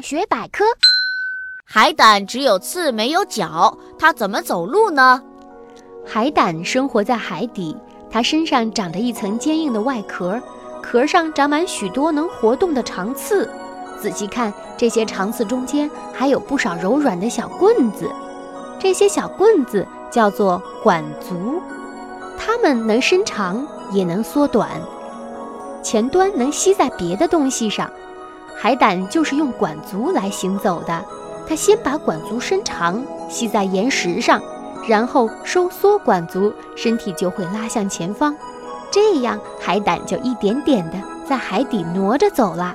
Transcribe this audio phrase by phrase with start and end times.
[0.00, 0.64] 学百科：
[1.64, 5.22] 海胆只有刺没有脚，它怎么走路呢？
[6.06, 7.76] 海胆生活在海底，
[8.10, 10.40] 它身上长着一层坚硬的外壳，
[10.82, 13.48] 壳上长满许多能活动的长刺。
[14.00, 18.10] 仔细看，这些长刺中间还有不少柔软的小棍子，
[18.78, 21.60] 这些小棍子叫做管足，
[22.38, 24.70] 它们能伸长，也能缩短。
[25.82, 27.90] 前端能吸在别的东西上，
[28.60, 31.04] 海胆就是用管足来行走的。
[31.48, 34.42] 它先把管足伸长，吸在岩石上，
[34.86, 38.34] 然后收缩管足，身体就会拉向前方。
[38.90, 42.74] 这样，海胆就一点点的在海底挪着走了。